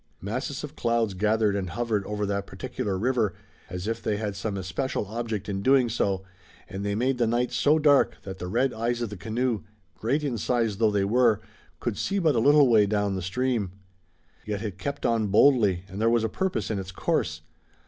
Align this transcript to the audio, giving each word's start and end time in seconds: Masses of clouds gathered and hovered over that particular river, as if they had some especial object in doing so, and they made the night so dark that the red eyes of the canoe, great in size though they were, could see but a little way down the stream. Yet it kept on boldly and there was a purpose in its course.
Masses 0.19 0.63
of 0.63 0.75
clouds 0.75 1.13
gathered 1.13 1.55
and 1.55 1.69
hovered 1.69 2.03
over 2.07 2.25
that 2.25 2.47
particular 2.47 2.97
river, 2.97 3.35
as 3.69 3.87
if 3.87 4.01
they 4.01 4.17
had 4.17 4.35
some 4.35 4.57
especial 4.57 5.05
object 5.05 5.47
in 5.47 5.61
doing 5.61 5.89
so, 5.89 6.23
and 6.67 6.83
they 6.83 6.95
made 6.95 7.19
the 7.19 7.27
night 7.27 7.51
so 7.51 7.77
dark 7.77 8.17
that 8.23 8.39
the 8.39 8.47
red 8.47 8.73
eyes 8.73 9.03
of 9.03 9.11
the 9.11 9.15
canoe, 9.15 9.61
great 9.95 10.23
in 10.23 10.39
size 10.39 10.77
though 10.77 10.89
they 10.89 11.05
were, 11.05 11.39
could 11.79 11.99
see 11.99 12.17
but 12.17 12.33
a 12.33 12.39
little 12.39 12.67
way 12.67 12.87
down 12.87 13.13
the 13.13 13.21
stream. 13.21 13.73
Yet 14.43 14.63
it 14.63 14.79
kept 14.79 15.05
on 15.05 15.27
boldly 15.27 15.83
and 15.87 16.01
there 16.01 16.09
was 16.09 16.23
a 16.23 16.27
purpose 16.29 16.71
in 16.71 16.79
its 16.79 16.91
course. 16.91 17.41